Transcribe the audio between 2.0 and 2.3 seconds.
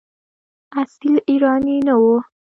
وو.